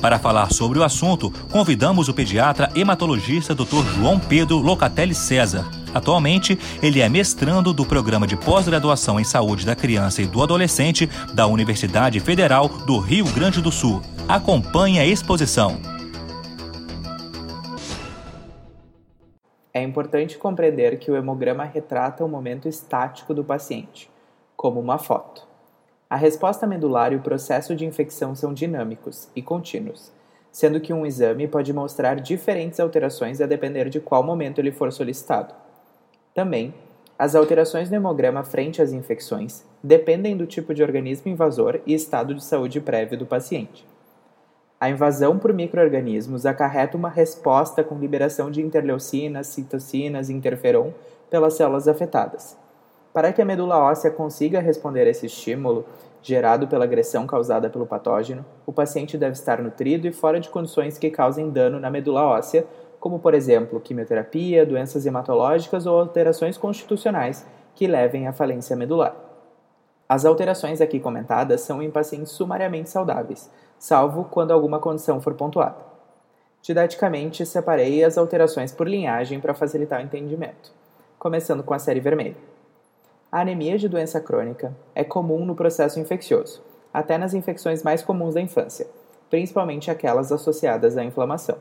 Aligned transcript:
Para 0.00 0.18
falar 0.18 0.52
sobre 0.52 0.78
o 0.78 0.84
assunto, 0.84 1.32
convidamos 1.50 2.08
o 2.08 2.14
pediatra 2.14 2.70
hematologista 2.74 3.52
Dr. 3.52 3.84
João 3.96 4.20
Pedro 4.20 4.58
Locatelli 4.58 5.14
César. 5.14 5.68
Atualmente, 5.92 6.56
ele 6.80 7.00
é 7.00 7.08
mestrando 7.08 7.72
do 7.72 7.84
Programa 7.84 8.24
de 8.24 8.36
Pós-Graduação 8.36 9.18
em 9.18 9.24
Saúde 9.24 9.66
da 9.66 9.74
Criança 9.74 10.22
e 10.22 10.26
do 10.26 10.40
Adolescente 10.40 11.08
da 11.34 11.48
Universidade 11.48 12.20
Federal 12.20 12.68
do 12.68 12.98
Rio 13.00 13.24
Grande 13.32 13.60
do 13.60 13.72
Sul. 13.72 14.00
Acompanhe 14.28 15.00
a 15.00 15.06
exposição. 15.06 15.80
É 19.74 19.82
importante 19.82 20.38
compreender 20.38 20.98
que 20.98 21.10
o 21.10 21.16
hemograma 21.16 21.64
retrata 21.64 22.24
o 22.24 22.28
momento 22.28 22.68
estático 22.68 23.34
do 23.34 23.42
paciente 23.42 24.08
como 24.56 24.78
uma 24.78 24.98
foto. 24.98 25.47
A 26.10 26.16
resposta 26.16 26.66
medular 26.66 27.12
e 27.12 27.16
o 27.16 27.20
processo 27.20 27.76
de 27.76 27.84
infecção 27.84 28.34
são 28.34 28.54
dinâmicos 28.54 29.28
e 29.36 29.42
contínuos, 29.42 30.10
sendo 30.50 30.80
que 30.80 30.90
um 30.90 31.04
exame 31.04 31.46
pode 31.46 31.70
mostrar 31.70 32.14
diferentes 32.14 32.80
alterações 32.80 33.42
a 33.42 33.46
depender 33.46 33.90
de 33.90 34.00
qual 34.00 34.22
momento 34.22 34.58
ele 34.58 34.72
for 34.72 34.90
solicitado. 34.90 35.54
Também, 36.32 36.72
as 37.18 37.34
alterações 37.34 37.90
no 37.90 37.96
hemograma 37.96 38.42
frente 38.42 38.80
às 38.80 38.90
infecções 38.92 39.66
dependem 39.82 40.34
do 40.34 40.46
tipo 40.46 40.72
de 40.72 40.82
organismo 40.82 41.30
invasor 41.30 41.80
e 41.84 41.92
estado 41.92 42.34
de 42.34 42.42
saúde 42.42 42.80
prévio 42.80 43.18
do 43.18 43.26
paciente. 43.26 43.86
A 44.80 44.88
invasão 44.88 45.38
por 45.38 45.52
microorganismos 45.52 46.46
acarreta 46.46 46.96
uma 46.96 47.10
resposta 47.10 47.84
com 47.84 47.98
liberação 47.98 48.50
de 48.50 48.62
interleucinas, 48.62 49.48
citocinas 49.48 50.30
e 50.30 50.32
interferon 50.32 50.92
pelas 51.28 51.54
células 51.54 51.86
afetadas. 51.86 52.56
Para 53.18 53.32
que 53.32 53.42
a 53.42 53.44
medula 53.44 53.76
óssea 53.76 54.12
consiga 54.12 54.60
responder 54.60 55.02
a 55.02 55.10
esse 55.10 55.26
estímulo, 55.26 55.84
gerado 56.22 56.68
pela 56.68 56.84
agressão 56.84 57.26
causada 57.26 57.68
pelo 57.68 57.84
patógeno, 57.84 58.46
o 58.64 58.72
paciente 58.72 59.18
deve 59.18 59.32
estar 59.32 59.60
nutrido 59.60 60.06
e 60.06 60.12
fora 60.12 60.38
de 60.38 60.48
condições 60.48 60.96
que 60.96 61.10
causem 61.10 61.50
dano 61.50 61.80
na 61.80 61.90
medula 61.90 62.22
óssea, 62.22 62.64
como 63.00 63.18
por 63.18 63.34
exemplo 63.34 63.80
quimioterapia, 63.80 64.64
doenças 64.64 65.04
hematológicas 65.04 65.84
ou 65.84 65.98
alterações 65.98 66.56
constitucionais 66.56 67.44
que 67.74 67.88
levem 67.88 68.28
à 68.28 68.32
falência 68.32 68.76
medular. 68.76 69.16
As 70.08 70.24
alterações 70.24 70.80
aqui 70.80 71.00
comentadas 71.00 71.62
são 71.62 71.82
em 71.82 71.90
pacientes 71.90 72.30
sumariamente 72.30 72.88
saudáveis, 72.88 73.50
salvo 73.80 74.28
quando 74.30 74.52
alguma 74.52 74.78
condição 74.78 75.20
for 75.20 75.34
pontuada. 75.34 75.84
Didaticamente, 76.62 77.44
separei 77.44 78.04
as 78.04 78.16
alterações 78.16 78.70
por 78.70 78.86
linhagem 78.86 79.40
para 79.40 79.54
facilitar 79.54 80.00
o 80.00 80.04
entendimento, 80.04 80.70
começando 81.18 81.64
com 81.64 81.74
a 81.74 81.80
série 81.80 81.98
vermelha. 81.98 82.57
A 83.30 83.42
anemia 83.42 83.76
de 83.76 83.90
doença 83.90 84.22
crônica 84.22 84.74
é 84.94 85.04
comum 85.04 85.44
no 85.44 85.54
processo 85.54 86.00
infeccioso, 86.00 86.62
até 86.92 87.18
nas 87.18 87.34
infecções 87.34 87.82
mais 87.82 88.02
comuns 88.02 88.32
da 88.32 88.40
infância, 88.40 88.88
principalmente 89.28 89.90
aquelas 89.90 90.32
associadas 90.32 90.96
à 90.96 91.04
inflamação. 91.04 91.58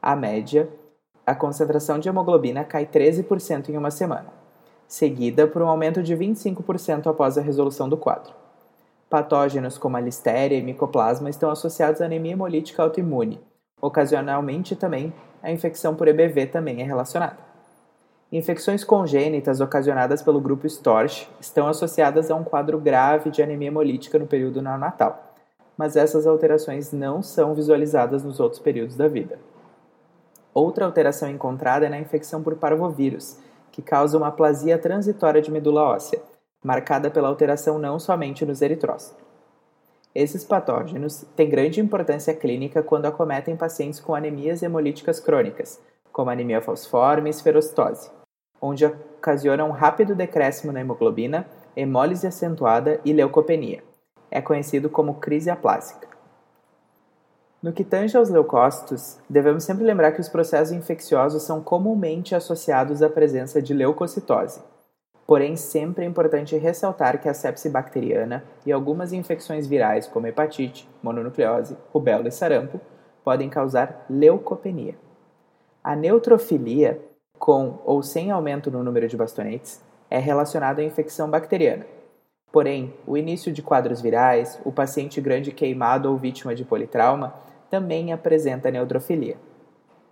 A 0.00 0.14
média, 0.14 0.68
a 1.26 1.34
concentração 1.34 1.98
de 1.98 2.08
hemoglobina 2.08 2.62
cai 2.62 2.86
13% 2.86 3.70
em 3.70 3.76
uma 3.76 3.90
semana, 3.90 4.28
seguida 4.86 5.48
por 5.48 5.62
um 5.62 5.68
aumento 5.68 6.00
de 6.00 6.14
25% 6.14 7.08
após 7.08 7.36
a 7.36 7.42
resolução 7.42 7.88
do 7.88 7.96
quadro. 7.96 8.32
Patógenos 9.10 9.76
como 9.76 9.96
a 9.96 10.00
listéria 10.00 10.56
e 10.56 10.62
micoplasma 10.62 11.28
estão 11.28 11.50
associados 11.50 12.00
à 12.00 12.04
anemia 12.04 12.34
hemolítica 12.34 12.84
autoimune. 12.84 13.40
Ocasionalmente 13.80 14.76
também, 14.76 15.12
a 15.42 15.50
infecção 15.50 15.96
por 15.96 16.06
EBV 16.06 16.46
também 16.46 16.82
é 16.82 16.84
relacionada. 16.84 17.53
Infecções 18.34 18.82
congênitas 18.82 19.60
ocasionadas 19.60 20.20
pelo 20.20 20.40
grupo 20.40 20.66
Storch 20.66 21.30
estão 21.40 21.68
associadas 21.68 22.32
a 22.32 22.34
um 22.34 22.42
quadro 22.42 22.80
grave 22.80 23.30
de 23.30 23.40
anemia 23.40 23.68
hemolítica 23.68 24.18
no 24.18 24.26
período 24.26 24.60
neonatal, 24.60 25.36
mas 25.78 25.94
essas 25.94 26.26
alterações 26.26 26.90
não 26.90 27.22
são 27.22 27.54
visualizadas 27.54 28.24
nos 28.24 28.40
outros 28.40 28.60
períodos 28.60 28.96
da 28.96 29.06
vida. 29.06 29.38
Outra 30.52 30.84
alteração 30.84 31.30
encontrada 31.30 31.86
é 31.86 31.88
na 31.88 32.00
infecção 32.00 32.42
por 32.42 32.56
parvovírus, 32.56 33.38
que 33.70 33.80
causa 33.80 34.18
uma 34.18 34.26
aplasia 34.26 34.76
transitória 34.78 35.40
de 35.40 35.52
medula 35.52 35.82
óssea, 35.82 36.20
marcada 36.60 37.12
pela 37.12 37.28
alteração 37.28 37.78
não 37.78 38.00
somente 38.00 38.44
nos 38.44 38.60
eritrócitos. 38.62 39.24
Esses 40.12 40.42
patógenos 40.42 41.24
têm 41.36 41.48
grande 41.48 41.80
importância 41.80 42.34
clínica 42.34 42.82
quando 42.82 43.06
acometem 43.06 43.54
pacientes 43.54 44.00
com 44.00 44.12
anemias 44.12 44.60
hemolíticas 44.60 45.20
crônicas, 45.20 45.80
como 46.12 46.30
anemia 46.30 46.60
falciforme 46.60 47.28
e 47.28 47.30
esferocitose, 47.30 48.10
onde 48.64 48.86
ocasiona 48.86 49.62
um 49.62 49.70
rápido 49.70 50.14
decréscimo 50.14 50.72
na 50.72 50.80
hemoglobina, 50.80 51.46
hemólise 51.76 52.26
acentuada 52.26 52.98
e 53.04 53.12
leucopenia. 53.12 53.84
É 54.30 54.40
conhecido 54.40 54.88
como 54.88 55.16
crise 55.16 55.50
aplásica. 55.50 56.08
No 57.62 57.74
que 57.74 57.84
tange 57.84 58.16
aos 58.16 58.30
leucócitos, 58.30 59.18
devemos 59.28 59.64
sempre 59.64 59.84
lembrar 59.84 60.12
que 60.12 60.20
os 60.20 60.30
processos 60.30 60.72
infecciosos 60.72 61.42
são 61.42 61.60
comumente 61.62 62.34
associados 62.34 63.02
à 63.02 63.08
presença 63.10 63.60
de 63.60 63.74
leucocitose. 63.74 64.62
Porém, 65.26 65.56
sempre 65.56 66.04
é 66.04 66.08
importante 66.08 66.56
ressaltar 66.56 67.20
que 67.20 67.28
a 67.28 67.34
sepse 67.34 67.68
bacteriana 67.68 68.44
e 68.64 68.72
algumas 68.72 69.12
infecções 69.12 69.66
virais, 69.66 70.06
como 70.06 70.26
hepatite, 70.26 70.88
mononucleose, 71.02 71.76
rubéola 71.92 72.28
e 72.28 72.32
sarampo, 72.32 72.80
podem 73.22 73.50
causar 73.50 74.06
leucopenia. 74.08 74.96
A 75.82 75.94
neutrofilia, 75.94 77.00
com 77.38 77.80
ou 77.84 78.02
sem 78.02 78.30
aumento 78.30 78.70
no 78.70 78.82
número 78.82 79.08
de 79.08 79.16
bastonetes, 79.16 79.82
é 80.10 80.18
relacionada 80.18 80.80
à 80.80 80.84
infecção 80.84 81.28
bacteriana. 81.28 81.86
Porém, 82.52 82.94
o 83.06 83.16
início 83.16 83.52
de 83.52 83.62
quadros 83.62 84.00
virais, 84.00 84.60
o 84.64 84.70
paciente 84.70 85.20
grande 85.20 85.50
queimado 85.50 86.10
ou 86.10 86.16
vítima 86.16 86.54
de 86.54 86.64
politrauma, 86.64 87.34
também 87.68 88.12
apresenta 88.12 88.70
neutrofilia. 88.70 89.36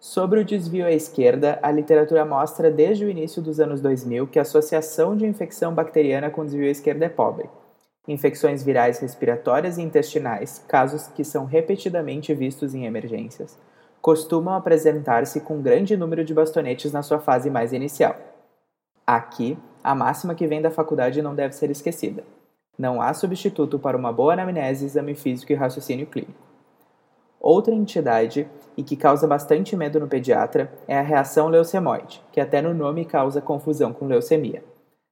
Sobre 0.00 0.40
o 0.40 0.44
desvio 0.44 0.84
à 0.84 0.90
esquerda, 0.90 1.58
a 1.62 1.70
literatura 1.70 2.24
mostra 2.24 2.70
desde 2.70 3.04
o 3.04 3.08
início 3.08 3.40
dos 3.40 3.58
anos 3.58 3.80
2000 3.80 4.26
que 4.26 4.38
a 4.38 4.42
associação 4.42 5.16
de 5.16 5.24
infecção 5.24 5.72
bacteriana 5.72 6.28
com 6.28 6.44
desvio 6.44 6.68
à 6.68 6.70
esquerda 6.70 7.06
é 7.06 7.08
pobre. 7.08 7.48
Infecções 8.06 8.62
virais 8.62 8.98
respiratórias 8.98 9.78
e 9.78 9.82
intestinais, 9.82 10.62
casos 10.68 11.06
que 11.06 11.24
são 11.24 11.46
repetidamente 11.46 12.34
vistos 12.34 12.74
em 12.74 12.84
emergências, 12.84 13.58
costumam 14.04 14.52
apresentar-se 14.52 15.40
com 15.40 15.56
um 15.56 15.62
grande 15.62 15.96
número 15.96 16.22
de 16.22 16.34
bastonetes 16.34 16.92
na 16.92 17.02
sua 17.02 17.20
fase 17.20 17.48
mais 17.48 17.72
inicial. 17.72 18.14
Aqui, 19.06 19.56
a 19.82 19.94
máxima 19.94 20.34
que 20.34 20.46
vem 20.46 20.60
da 20.60 20.70
faculdade 20.70 21.22
não 21.22 21.34
deve 21.34 21.54
ser 21.54 21.70
esquecida. 21.70 22.22
Não 22.78 23.00
há 23.00 23.14
substituto 23.14 23.78
para 23.78 23.96
uma 23.96 24.12
boa 24.12 24.34
anamnese, 24.34 24.84
exame 24.84 25.14
físico 25.14 25.52
e 25.52 25.54
raciocínio 25.54 26.06
clínico. 26.06 26.34
Outra 27.40 27.72
entidade, 27.72 28.46
e 28.76 28.82
que 28.82 28.94
causa 28.94 29.26
bastante 29.26 29.74
medo 29.74 29.98
no 29.98 30.06
pediatra, 30.06 30.70
é 30.86 30.98
a 30.98 31.02
reação 31.02 31.48
leucemoide, 31.48 32.20
que 32.30 32.42
até 32.42 32.60
no 32.60 32.74
nome 32.74 33.06
causa 33.06 33.40
confusão 33.40 33.94
com 33.94 34.06
leucemia. 34.06 34.62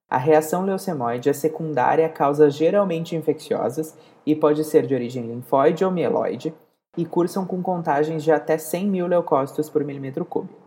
A 0.06 0.18
reação 0.18 0.66
leucemoide 0.66 1.30
é 1.30 1.32
secundária 1.32 2.04
a 2.04 2.10
causas 2.10 2.54
geralmente 2.54 3.16
infecciosas 3.16 3.96
e 4.26 4.36
pode 4.36 4.62
ser 4.64 4.86
de 4.86 4.94
origem 4.94 5.28
linfóide 5.28 5.82
ou 5.82 5.90
mieloide, 5.90 6.52
e 6.96 7.06
cursam 7.06 7.46
com 7.46 7.62
contagens 7.62 8.22
de 8.22 8.30
até 8.30 8.58
100 8.58 8.86
mil 8.86 9.06
leucócitos 9.06 9.70
por 9.70 9.82
milímetro 9.82 10.24
cúbico. 10.24 10.60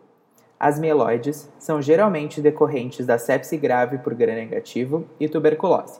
As 0.59 0.79
mieloides 0.79 1.51
são 1.59 1.81
geralmente 1.81 2.41
decorrentes 2.41 3.05
da 3.05 3.17
sepse 3.19 3.57
grave 3.57 3.99
por 3.99 4.15
gram-negativo 4.15 5.05
e 5.19 5.27
tuberculose, 5.29 5.99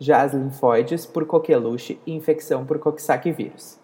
já 0.00 0.22
as 0.22 0.32
linfóides 0.32 1.04
por 1.04 1.26
coqueluche 1.26 2.00
e 2.06 2.14
infecção 2.14 2.64
por 2.64 2.78
Coxsackie 2.78 3.32
vírus. 3.32 3.78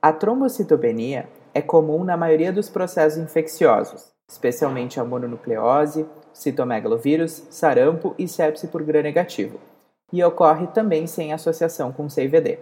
A 0.00 0.12
trombocitopenia 0.12 1.28
é 1.54 1.62
comum 1.62 2.02
na 2.02 2.16
maioria 2.16 2.52
dos 2.52 2.68
processos 2.68 3.18
infecciosos, 3.18 4.10
especialmente 4.28 4.98
a 4.98 5.04
mononucleose, 5.04 6.06
citomegalovírus, 6.32 7.46
sarampo 7.50 8.14
e 8.18 8.26
sepse 8.26 8.66
por 8.66 8.82
gram-negativo, 8.82 9.60
e 10.12 10.24
ocorre 10.24 10.66
também 10.68 11.06
sem 11.06 11.32
associação 11.32 11.92
com 11.92 12.08
CIVD. 12.08 12.58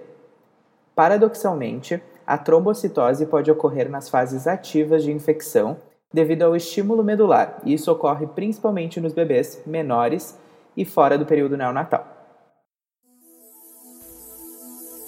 Paradoxalmente, 0.94 2.02
a 2.30 2.38
trombocitose 2.38 3.26
pode 3.26 3.50
ocorrer 3.50 3.90
nas 3.90 4.08
fases 4.08 4.46
ativas 4.46 5.02
de 5.02 5.10
infecção 5.10 5.76
devido 6.14 6.42
ao 6.42 6.54
estímulo 6.54 7.02
medular, 7.02 7.58
e 7.64 7.74
isso 7.74 7.90
ocorre 7.90 8.24
principalmente 8.24 9.00
nos 9.00 9.12
bebês 9.12 9.60
menores 9.66 10.38
e 10.76 10.84
fora 10.84 11.18
do 11.18 11.26
período 11.26 11.56
neonatal. 11.56 12.06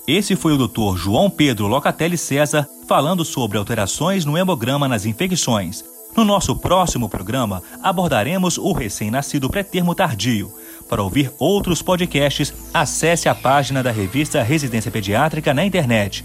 Esse 0.09 0.35
foi 0.35 0.53
o 0.53 0.67
Dr. 0.67 0.97
João 0.97 1.31
Pedro 1.31 1.69
Locatelli 1.69 2.19
César 2.19 2.69
falando 2.89 3.25
sobre 3.25 3.57
alterações 3.57 4.25
no 4.25 4.37
hemograma 4.37 4.89
nas 4.89 5.07
infecções. 5.07 5.85
No 6.17 6.25
nosso 6.25 6.57
próximo 6.57 7.09
programa, 7.09 7.63
abordaremos 7.81 8.59
o 8.59 8.73
recém-nascido 8.73 9.49
pré-termo 9.49 9.95
tardio. 9.95 10.53
Para 10.89 11.05
ouvir 11.05 11.33
outros 11.39 11.83
podcasts, 11.83 12.53
acesse 12.75 13.29
a 13.29 13.35
página 13.35 13.81
da 13.81 13.93
revista 13.93 14.43
Residência 14.43 14.91
Pediátrica 14.91 15.55
na 15.55 15.65
internet. 15.65 16.25